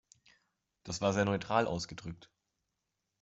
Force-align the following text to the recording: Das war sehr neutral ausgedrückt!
Das 0.83 0.99
war 1.01 1.13
sehr 1.13 1.25
neutral 1.25 1.67
ausgedrückt! 1.67 2.31